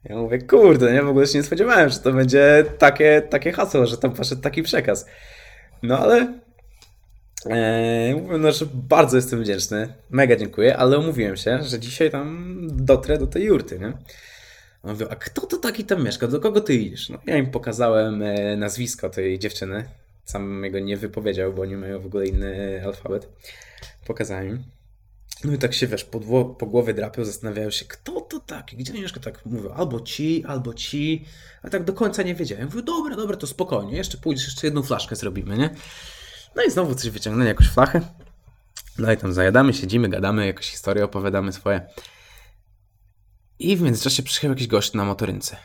[0.04, 3.86] Ja mówię, kurde, nie, w ogóle się nie spodziewałem, że to będzie takie, takie hasło,
[3.86, 5.06] że tam poszedł taki przekaz.
[5.84, 6.40] No ale
[7.46, 12.58] e, mówię, no, że bardzo jestem wdzięczny, mega dziękuję, ale umówiłem się, że dzisiaj tam
[12.72, 13.94] dotrę do tej jurty, nie?
[14.84, 17.10] On mówi, a kto to taki tam mieszka, do kogo ty idziesz?
[17.10, 19.84] No ja im pokazałem e, nazwisko tej dziewczyny,
[20.26, 23.30] sam jego nie wypowiedział, bo oni mają w ogóle inny alfabet.
[24.06, 24.77] Pokazałem im.
[25.44, 28.94] No i tak się, wiesz, po, po głowie drapią, zastanawiają się, kto to taki, gdzie
[28.94, 31.26] mieszka, tak mówią, albo ci, albo ci,
[31.64, 32.66] a tak do końca nie wiedziałem.
[32.66, 35.70] Mówię, dobra, dobra, to spokojnie, jeszcze pójdziesz, jeszcze jedną flaszkę zrobimy, nie?
[36.56, 38.02] No i znowu coś wyciągnęli, jakąś flachę.
[38.98, 41.88] No i tam zajadamy, siedzimy, gadamy, jakąś historię opowiadamy swoje.
[43.60, 45.58] I w międzyczasie przyjechał jakiś gość na motorynce.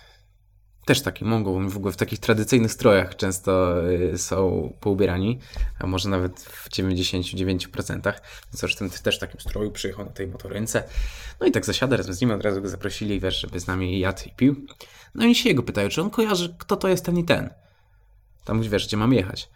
[0.85, 5.38] Też taki Mongol, w ogóle w takich tradycyjnych strojach często y, są poubierani,
[5.79, 8.12] a może nawet w 99%.
[8.51, 10.83] Zresztą też w takim stroju przyjechał na tej motorynce.
[11.40, 14.01] No i tak zasiada razem z nim, od razu go zaprosili, wiesz, żeby z nami
[14.01, 14.66] jadł i pił.
[15.14, 17.51] No i się jego pytają, czy on kojarzy, kto to jest ten i ten.
[18.45, 19.49] Tam wiesz, gdzie mam jechać.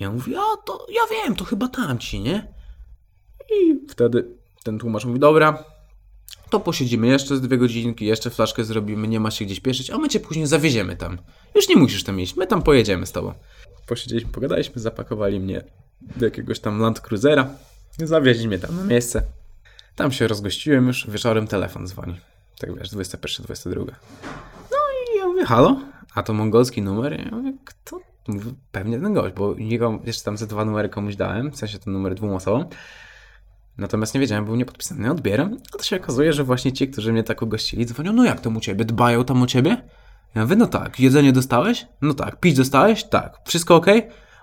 [0.00, 2.52] I on mówi, a to ja wiem, to chyba tamci, nie?
[3.50, 4.26] I wtedy
[4.64, 5.64] ten tłumacz mówi, dobra,
[6.50, 9.98] to posiedzimy jeszcze z dwie godzinki, jeszcze flaszkę zrobimy, nie ma się gdzieś pieszyć, a
[9.98, 11.18] my cię później zawieziemy tam.
[11.54, 13.32] Już nie musisz tam iść, my tam pojedziemy z tobą.
[13.86, 15.64] Posiedzieliśmy, pogadaliśmy, zapakowali mnie
[16.16, 17.48] do jakiegoś tam Land Cruisera,
[17.98, 19.22] zawieźli mnie tam na miejsce.
[19.96, 22.20] Tam się rozgościłem już, wieczorem telefon dzwoni.
[22.58, 23.80] Tak wiesz, 21, 22.
[24.70, 24.76] No
[25.14, 25.80] i ja mówię, halo?
[26.14, 27.20] A to mongolski numer?
[27.24, 28.00] Ja mówię, kto?
[28.28, 29.54] Mówię, pewnie ten gość, bo
[30.04, 32.64] jeszcze tam ze dwa numery komuś dałem, w sensie ten numer dwóm osobom.
[33.78, 35.10] Natomiast nie wiedziałem, był niepodpisany.
[35.10, 38.40] Odbieram, a to się okazuje, że właśnie ci, którzy mnie tak ugościli, dzwonią, no jak
[38.40, 38.84] tam u ciebie?
[38.84, 39.82] Dbają tam o ciebie?
[40.34, 41.00] Ja mówię, no tak.
[41.00, 41.86] Jedzenie dostałeś?
[42.02, 42.40] No tak.
[42.40, 43.04] Pić dostałeś?
[43.04, 43.38] Tak.
[43.44, 43.86] Wszystko ok?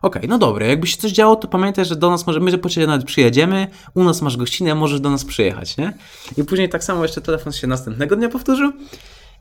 [0.02, 0.66] Okej, no dobra.
[0.66, 3.06] Jakby się coś działo, to pamiętaj, że do nas może, my że po ciebie nawet
[3.06, 5.94] przyjedziemy, u nas masz gościnę, możesz do nas przyjechać, nie?
[6.38, 8.72] I później tak samo jeszcze telefon się następnego dnia powtórzył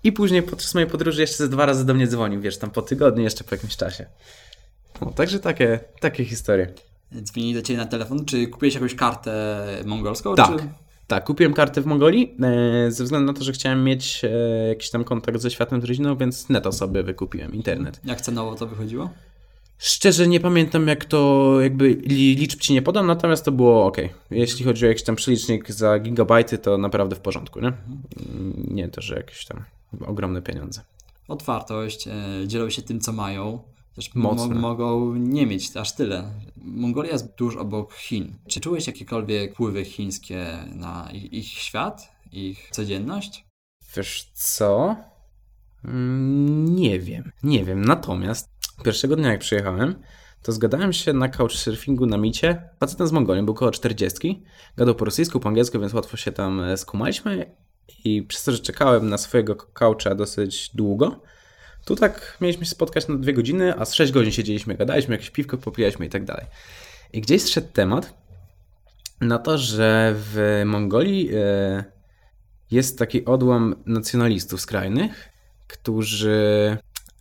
[0.04, 2.82] i później podczas mojej podróży jeszcze ze dwa razy do mnie dzwonił, wiesz, tam po
[2.82, 4.06] tygodniu, jeszcze po jakimś czasie.
[5.00, 6.72] No, także takie, takie historie.
[7.22, 10.34] Dzwonili do ciebie na telefon, czy kupiłeś jakąś kartę mongolską?
[10.34, 10.56] Tak.
[10.58, 10.68] Czy...
[11.06, 12.36] Tak, kupiłem kartę w Mongolii
[12.86, 16.16] e, ze względu na to, że chciałem mieć e, jakiś tam kontakt ze światem turystyką,
[16.16, 18.00] więc neto sobie wykupiłem internet.
[18.04, 19.10] Jak cenowo to wychodziło?
[19.78, 23.96] Szczerze nie pamiętam jak to, jakby li, liczb ci nie podam, natomiast to było ok.
[24.30, 27.72] Jeśli chodzi o jakiś tam przelicznik za gigabajty, to naprawdę w porządku, nie?
[28.68, 29.64] Nie to, że jakieś tam
[30.06, 30.80] ogromne pieniądze.
[31.28, 32.12] Otwartość, e,
[32.46, 33.58] dzielą się tym, co mają.
[33.96, 34.54] Też Mocne.
[34.54, 36.24] mo- mogą nie mieć aż tyle.
[36.56, 38.34] Mongolia jest tuż obok Chin.
[38.48, 43.44] Czy czułeś jakiekolwiek wpływy chińskie na ich, ich świat, ich codzienność?
[43.96, 44.96] Wiesz co?
[45.84, 47.84] Mm, Nie wiem, nie wiem.
[47.84, 48.48] Natomiast
[48.84, 49.94] pierwszego dnia jak przyjechałem,
[50.42, 52.68] to zgadałem się na couchsurfingu na micie.
[52.80, 54.42] Facetem z Mongolii, był około 40.
[54.76, 57.56] Gadał po rosyjsku, po angielsku, więc łatwo się tam e, skumaliśmy.
[58.04, 61.20] I przez to, że czekałem na swojego coucha dosyć długo,
[61.84, 65.30] tu tak mieliśmy się spotkać na dwie godziny, a z 6 godzin siedzieliśmy, gadaliśmy, jakieś
[65.30, 66.46] piwko popijaliśmy i tak dalej.
[67.12, 68.14] I gdzieś zszedł temat
[69.20, 71.84] na to, że w Mongolii e,
[72.70, 75.28] jest taki odłam nacjonalistów skrajnych,
[75.68, 76.78] którzy.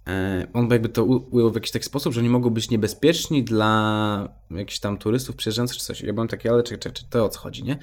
[0.08, 4.30] E, On jakby to ujął w jakiś taki sposób, że oni mogą być niebezpieczni dla
[4.52, 6.02] jakichś tam turystów przyjeżdżających czy coś.
[6.02, 7.78] Ja byłem taki, ale czekaj, czekaj, czekaj, to o co chodzi, nie?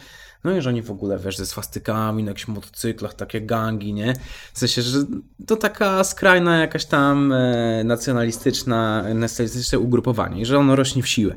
[0.44, 4.14] No i że oni w ogóle, wiesz, ze swastykami, na jakichś motocyklach, takie gangi, nie?
[4.52, 4.98] W sensie, że
[5.46, 11.36] to taka skrajna jakaś tam e, nacjonalistyczna, nacjonalistyczne ugrupowanie i że ono rośnie w siłę.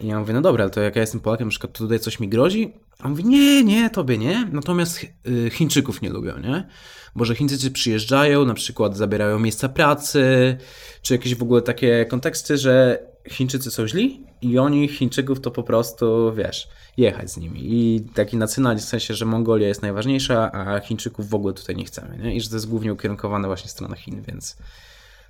[0.00, 2.20] I ja mówię, no dobra, ale to jak ja jestem Polakiem, na przykład tutaj coś
[2.20, 2.72] mi grozi?
[3.04, 4.48] On mówi, nie, nie, tobie nie.
[4.52, 6.68] Natomiast y, Chińczyków nie lubią, nie?
[7.16, 10.56] Bo że Chińczycy przyjeżdżają, na przykład zabierają miejsca pracy,
[11.02, 15.62] czy jakieś w ogóle takie konteksty, że Chińczycy są źli i oni Chińczyków to po
[15.62, 17.60] prostu, wiesz, jechać z nimi.
[17.62, 21.84] I taki nacjonalizm w sensie, że Mongolia jest najważniejsza, a Chińczyków w ogóle tutaj nie
[21.84, 22.34] chcemy, nie?
[22.34, 24.56] I że to jest głównie ukierunkowane właśnie w stronę Chin, więc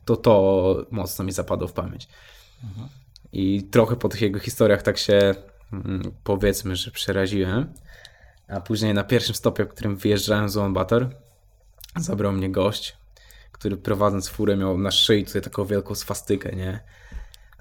[0.05, 2.09] to to mocno mi zapadło w pamięć.
[3.33, 5.35] I trochę po tych jego historiach tak się
[6.25, 7.73] powiedzmy, że przeraziłem.
[8.49, 11.09] A później na pierwszym stopie, w którym wyjeżdżałem z Ulaanbaatar,
[11.97, 12.97] zabrał mnie gość,
[13.53, 16.81] który prowadząc furę miał na szyi tutaj taką wielką swastykę, nie?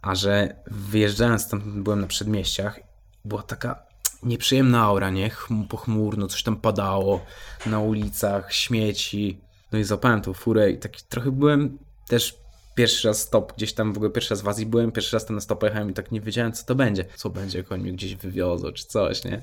[0.01, 2.79] A że wyjeżdżając tam, byłem na przedmieściach,
[3.25, 3.83] była taka
[4.23, 5.29] nieprzyjemna aura, nie?
[5.29, 7.25] Chm- Pochmurno, coś tam padało
[7.65, 9.41] na ulicach, śmieci.
[9.71, 12.35] No i złapałem tą furę i taki trochę byłem też
[12.77, 15.35] pierwszy raz stop, gdzieś tam w ogóle pierwszy raz w Azji byłem, pierwszy raz tam
[15.35, 17.05] na stop jechałem i tak nie wiedziałem co to będzie.
[17.15, 19.41] Co będzie, jak oni mnie gdzieś wywiozą czy coś, nie?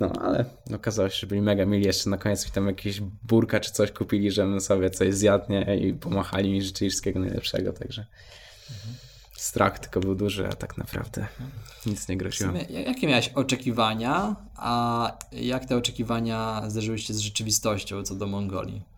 [0.00, 1.86] No, ale okazało się, że byli mega mili.
[1.86, 5.76] Jeszcze na koniec mi tam jakieś burka czy coś kupili, żebym sobie coś zjadł, nie?
[5.76, 8.06] I pomachali mi życzyli wszystkiego najlepszego, także
[9.36, 11.26] strach tylko był duży, a tak naprawdę
[11.86, 12.50] nic nie groziło.
[12.50, 18.91] sumie, jakie miałeś oczekiwania, a jak te oczekiwania zderzyły się z rzeczywistością co do Mongolii?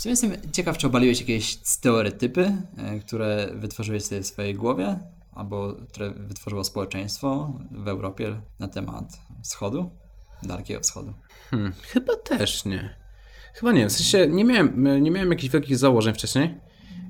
[0.00, 4.98] W sumie jestem ciekaw, czy obaliłeś jakieś stereotypy, e, które wytworzyłeś sobie w swojej głowie,
[5.32, 9.90] albo które wytworzyło społeczeństwo w Europie na temat wschodu,
[10.42, 11.14] Dalekiego Wschodu.
[11.50, 12.94] Hmm, chyba też nie.
[13.54, 13.88] Chyba nie.
[13.88, 16.54] W sensie nie miałem, nie miałem jakichś wielkich założeń wcześniej.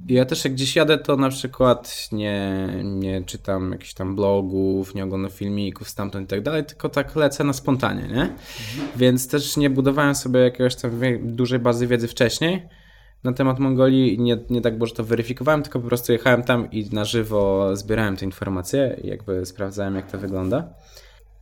[0.09, 4.95] I ja też jak gdzieś jadę, to na przykład nie, nie czytam jakichś tam blogów,
[4.95, 8.35] nie oglądam filmików stamtąd i tak dalej, tylko tak lecę na spontanie, nie?
[8.97, 12.80] Więc też nie budowałem sobie jakiegoś tam dużej bazy wiedzy wcześniej
[13.25, 14.19] na temat Mongolii.
[14.19, 17.77] Nie, nie tak było, że to weryfikowałem, tylko po prostu jechałem tam i na żywo
[17.77, 20.69] zbierałem te informacje i jakby sprawdzałem, jak to wygląda.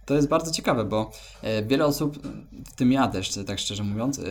[0.05, 1.11] To jest bardzo ciekawe, bo
[1.43, 2.19] e, wiele osób,
[2.67, 4.23] w tym ja też, tak szczerze mówiąc, e,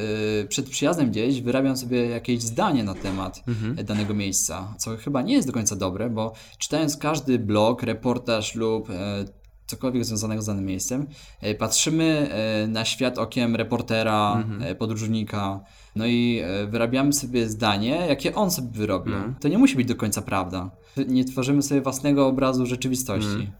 [0.47, 3.43] przed przyjazdem gdzieś wyrabiam sobie jakieś zdanie na temat
[3.77, 8.55] e, danego miejsca, co chyba nie jest do końca dobre, bo czytając każdy blog, reportaż
[8.55, 9.25] lub e,
[9.67, 11.07] cokolwiek związanego z danym miejscem,
[11.41, 15.59] e, patrzymy e, na świat okiem reportera, e, podróżnika,
[15.97, 19.13] no i e, wyrabiamy sobie zdanie, jakie on sobie wyrobił.
[19.39, 20.71] To nie musi być do końca prawda.
[21.07, 23.51] Nie tworzymy sobie własnego obrazu rzeczywistości.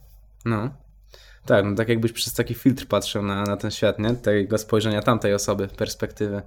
[0.45, 0.69] No.
[1.45, 4.13] Tak, no tak jakbyś przez taki filtr patrzył na, na ten świat, nie?
[4.13, 6.41] Tego spojrzenia tamtej osoby, perspektywy.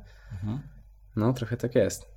[1.16, 2.10] No, trochę tak jest.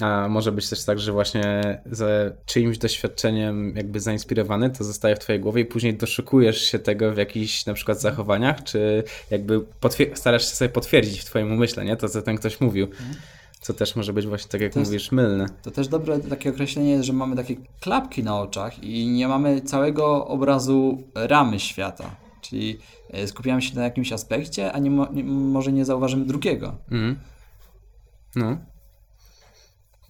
[0.00, 5.18] A może być też tak, że właśnie ze czyimś doświadczeniem jakby zainspirowany, to zostaje w
[5.18, 9.60] twojej głowie i później doszukujesz się tego w jakichś na przykład zachowaniach, czy jakby
[10.14, 11.96] starasz się sobie potwierdzić w twoim umyśle, nie?
[11.96, 12.88] To, co ten ktoś mówił.
[13.60, 15.46] Co też może być właśnie, tak jak To jest- mówisz, mylne.
[15.62, 20.26] To też dobre takie określenie, że mamy takie klapki na oczach i nie mamy całego
[20.26, 22.16] obrazu ramy świata.
[22.40, 22.78] Czyli
[23.10, 26.74] e, skupiamy się na jakimś aspekcie, a nie, mo- nie, może nie zauważymy drugiego.
[26.90, 27.18] Mhm.
[28.36, 28.58] No.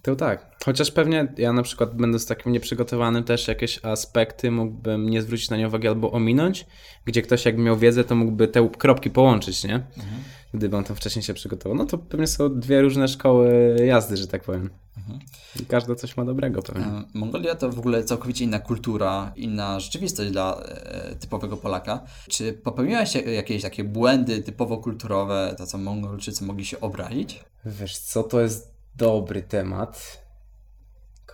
[0.01, 0.55] To tak.
[0.65, 5.57] Chociaż pewnie ja na przykład będąc takim nieprzygotowanym też jakieś aspekty mógłbym nie zwrócić na
[5.57, 6.65] nie uwagi albo ominąć,
[7.05, 9.83] gdzie ktoś jak miał wiedzę, to mógłby te kropki połączyć, nie?
[10.53, 11.77] Gdyby on tam wcześniej się przygotował.
[11.77, 14.69] No to pewnie są dwie różne szkoły jazdy, że tak powiem.
[15.61, 16.85] I każda coś ma dobrego pewnie.
[16.85, 22.03] E, Mongolia to w ogóle całkowicie inna kultura, inna rzeczywistość dla e, typowego Polaka.
[22.29, 27.39] Czy popełniłeś ja- jakieś takie błędy typowo kulturowe, to co Mongolczycy mogli się obrazić?
[27.65, 30.19] Wiesz co, to jest dobry temat.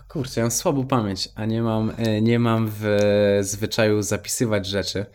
[0.07, 2.97] Kurczę, ja mam słabą pamięć, a nie mam, e, nie mam w
[3.41, 5.05] zwyczaju zapisywać rzeczy.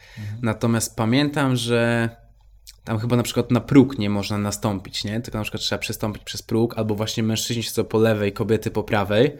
[0.42, 2.08] Natomiast pamiętam, że
[2.84, 5.20] tam chyba na przykład na próg nie można nastąpić, nie?
[5.20, 8.82] Tylko na przykład trzeba przestąpić przez próg, albo właśnie mężczyźni są po lewej, kobiety po
[8.82, 9.36] prawej.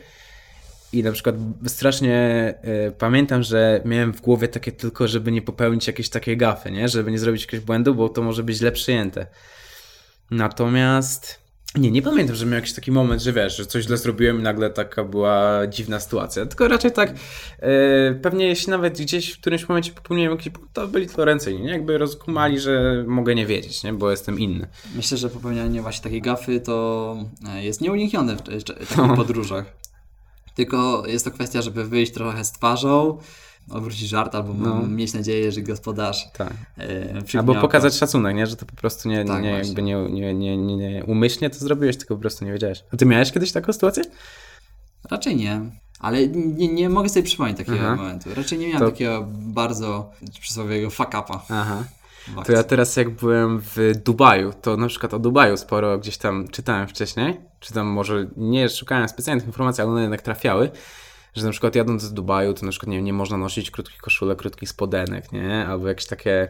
[0.93, 1.35] I na przykład
[1.67, 2.15] strasznie
[2.63, 6.89] e, pamiętam, że miałem w głowie takie tylko, żeby nie popełnić jakiejś takiej gafy, nie?
[6.89, 9.27] Żeby nie zrobić jakiegoś błędu, bo to może być źle przyjęte.
[10.31, 11.41] Natomiast
[11.75, 14.43] nie, nie pamiętam, że miał jakiś taki moment, że wiesz, że coś źle zrobiłem i
[14.43, 16.47] nagle taka była dziwna sytuacja.
[16.47, 17.11] Tylko raczej tak,
[17.59, 21.71] e, pewnie jeśli nawet gdzieś w którymś momencie popełniłem jakiś błąd, to byli tolerancyjni, nie?
[21.71, 23.93] Jakby rozkumali, że mogę nie wiedzieć, nie?
[23.93, 24.69] Bo jestem inny.
[24.95, 27.17] Myślę, że popełnianie właśnie takiej gafy to
[27.49, 29.65] e, jest nieuniknione w takich podróżach.
[30.55, 33.19] Tylko jest to kwestia, żeby wyjść trochę z twarzą,
[33.71, 34.87] odwrócić żart, albo No.
[34.87, 36.53] mieć nadzieję, że gospodarz Tak.
[36.79, 38.47] e, Albo pokazać szacunek, nie?
[38.47, 41.59] Że to po prostu nie, Tak, nie, jakby nie, nie, nie, nie, nie umyślnie to
[41.59, 42.85] zrobiłeś, tylko po prostu nie wiedziałeś.
[42.95, 44.05] A ty miałeś kiedyś taką sytuację?
[45.11, 45.61] Raczej nie.
[46.01, 47.97] Ale nie, nie mogę sobie przypomnieć takiego Aha.
[47.97, 48.31] momentu.
[48.35, 51.43] Raczej nie miałem To- takiego bardzo przysłowiowego fuck upa.
[51.49, 51.85] Aha.
[52.47, 56.49] To ja teraz jak byłem w Dubaju, to na przykład o Dubaju sporo gdzieś tam
[56.49, 60.71] czytałem wcześniej, czy tam może nie szukałem specjalnych informacji, ale one jednak trafiały,
[61.35, 64.39] że na przykład jadąc z Dubaju, to na przykład nie, nie można nosić krótkich koszulek,
[64.39, 65.67] krótkich spodenek, nie?
[65.67, 66.49] Albo jakieś takie,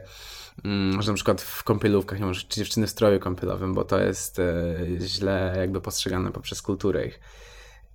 [0.65, 4.01] mm, że na przykład w kąpielówkach nie możesz, czy dziewczyny w stroju kąpielowym, bo to
[4.01, 7.21] jest e, źle jakby postrzegane poprzez kulturę ich.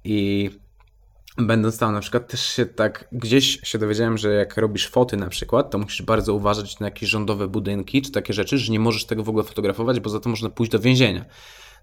[0.04, 0.50] I
[1.38, 5.30] Będąc tam na przykład też się tak gdzieś się dowiedziałem, że jak robisz foty na
[5.30, 9.06] przykład, to musisz bardzo uważać na jakieś rządowe budynki czy takie rzeczy, że nie możesz
[9.06, 11.26] tego w ogóle fotografować, bo za to można pójść do więzienia.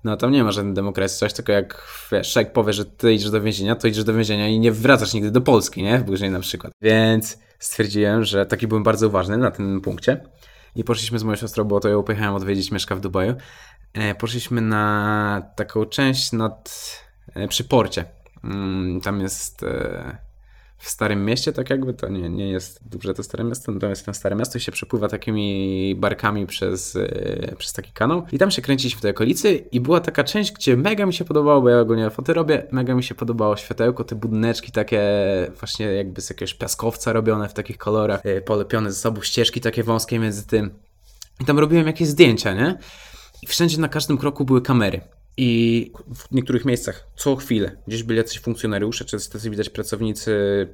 [0.05, 3.31] No tam nie ma żadnej demokracji, coś tylko jak wiesz, jak powie, że ty idziesz
[3.31, 6.01] do więzienia, to idziesz do więzienia i nie wracasz nigdy do Polski, nie?
[6.07, 6.73] Później na przykład.
[6.83, 10.21] Więc stwierdziłem, że taki byłem bardzo uważny na tym punkcie.
[10.77, 13.35] I poszliśmy z moją siostrą, bo to ją pojechałem odwiedzić, mieszka w Dubaju.
[13.95, 16.71] E, poszliśmy na taką część nad,
[17.35, 18.05] e, przy porcie.
[18.45, 20.19] Mm, tam jest e,
[20.83, 24.13] w Starym Mieście, tak jakby to nie, nie jest duże to Stare Miasto, natomiast na
[24.13, 28.23] Stare Miasto się przepływa takimi barkami przez, e, przez taki kanał.
[28.33, 31.25] I tam się kręciliśmy w tej okolicy i była taka część, gdzie mega mi się
[31.25, 35.03] podobało, bo ja ogólnie foty robię, mega mi się podobało światełko, te budyneczki takie
[35.59, 39.83] właśnie jakby z jakiegoś piaskowca robione w takich kolorach, e, polepione ze sobą ścieżki takie
[39.83, 40.71] wąskie między tym.
[41.41, 42.79] I tam robiłem jakieś zdjęcia, nie?
[43.43, 45.01] I wszędzie na każdym kroku były kamery.
[45.37, 50.33] I w niektórych miejscach co chwilę gdzieś byli jacyś funkcjonariusze, czy tacy widać pracownicy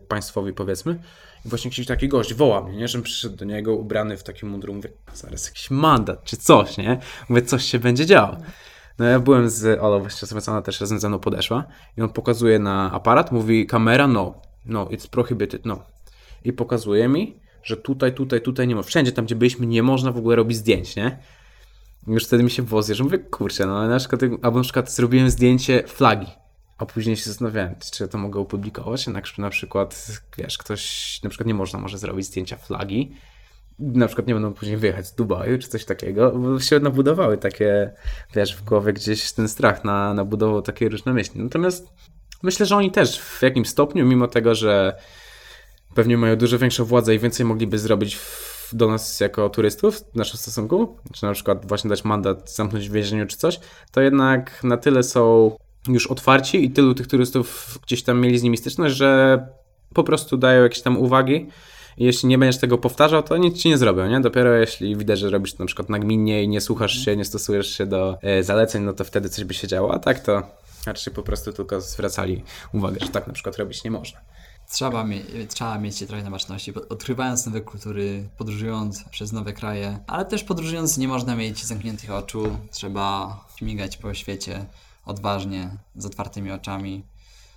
[0.08, 0.98] państwowi, powiedzmy.
[1.46, 2.88] I właśnie jakiś taki gość woła mnie, nie?
[2.88, 4.72] żebym przyszedł do niego ubrany w taki mundur.
[4.72, 7.00] Mówię, zaraz jakiś mandat, czy coś, nie?
[7.28, 8.36] Mówię, coś się będzie działo.
[8.98, 11.64] No ja byłem z Olą właśnie, ona też razem ze mną podeszła.
[11.96, 14.34] I on pokazuje na aparat, mówi, kamera, no,
[14.66, 15.82] no, it's prohibited, no.
[16.44, 18.82] I pokazuje mi, że tutaj, tutaj, tutaj nie ma.
[18.82, 21.18] Wszędzie tam, gdzie byliśmy, nie można w ogóle robić zdjęć, nie?
[22.06, 24.92] Już wtedy mi się włos że mówię, kurczę, no ale na przykład, albo na przykład
[24.92, 26.26] zrobiłem zdjęcie flagi,
[26.78, 30.06] a później się zastanawiałem, czy ja to mogę opublikować, na, na przykład,
[30.38, 33.12] wiesz, ktoś, na przykład nie można może zrobić zdjęcia flagi,
[33.78, 37.92] na przykład nie będą później wyjechać z Dubaju, czy coś takiego, bo się nabudowały takie,
[38.34, 41.42] wiesz, w głowie gdzieś ten strach na, nabudował takie różne myśli.
[41.42, 41.88] Natomiast
[42.42, 44.96] myślę, że oni też w jakimś stopniu, mimo tego, że
[45.94, 50.14] pewnie mają dużo większą władzę i więcej mogliby zrobić w do nas jako turystów w
[50.14, 53.60] naszym stosunku, czy na przykład właśnie dać mandat, zamknąć w więzieniu czy coś,
[53.92, 55.56] to jednak na tyle są
[55.88, 59.46] już otwarci i tylu tych turystów gdzieś tam mieli z nimi styczność, że
[59.94, 61.48] po prostu dają jakieś tam uwagi
[61.96, 64.20] i jeśli nie będziesz tego powtarzał, to nic ci nie zrobią, nie?
[64.20, 67.78] Dopiero jeśli widać, że robisz to na przykład nagminnie i nie słuchasz się, nie stosujesz
[67.78, 70.42] się do e, zaleceń, no to wtedy coś by się działo, a tak to
[70.86, 74.20] raczej po prostu tylko zwracali uwagę, że tak na przykład robić nie można.
[74.70, 79.98] Trzeba, mie trzeba mieć się trochę na baczności, odkrywając nowe kultury, podróżując przez nowe kraje,
[80.06, 84.66] ale też podróżując nie można mieć zamkniętych oczu, trzeba śmigać po świecie
[85.06, 87.02] odważnie, z otwartymi oczami.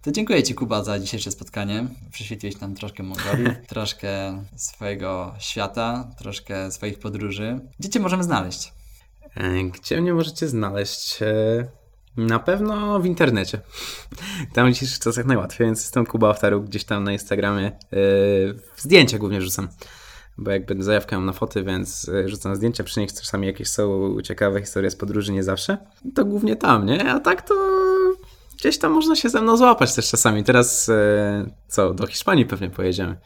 [0.02, 1.88] To dziękuję Ci Kuba za dzisiejsze spotkanie.
[2.12, 7.60] Przyświetliłeś nam troszkę Mongolii, troszkę swojego świata, troszkę swoich podróży.
[7.80, 8.74] Gdzie Cię możemy znaleźć?
[9.36, 11.20] E, gdzie mnie możecie znaleźć?
[12.18, 13.62] Na pewno w internecie.
[14.54, 17.72] Tam w dzisiejszych czasach najłatwiej, więc jestem Kuba Aftaru gdzieś tam na Instagramie.
[17.92, 19.68] Yy, zdjęcia głównie rzucam.
[20.38, 24.18] Bo jakby zajawkę mam na foty, więc yy, rzucam zdjęcia, przy nich czasami jakieś są
[24.24, 25.78] ciekawe historie z podróży, nie zawsze.
[26.16, 27.12] To głównie tam, nie?
[27.12, 27.56] A tak to
[28.60, 30.44] gdzieś tam można się ze mną złapać też czasami.
[30.44, 30.96] Teraz yy,
[31.68, 33.18] co, do Hiszpanii pewnie pojedziemy.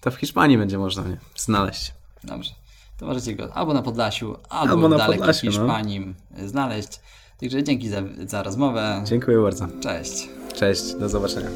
[0.00, 1.94] To w Hiszpanii będzie można mnie znaleźć.
[2.24, 2.50] Dobrze.
[2.98, 5.52] To możecie go albo na Podlasiu, albo, albo w dalekiej Podlasiu, no.
[5.52, 6.48] Hiszpanii no.
[6.48, 7.00] znaleźć.
[7.42, 9.02] Także dzięki za, za rozmowę.
[9.04, 9.68] Dziękuję bardzo.
[9.80, 10.28] Cześć.
[10.54, 11.48] Cześć, do zobaczenia.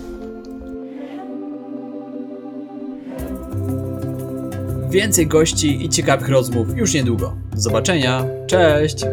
[4.90, 7.36] Więcej gości i ciekawych rozmów już niedługo.
[7.52, 8.24] Do zobaczenia.
[8.46, 9.04] Cześć.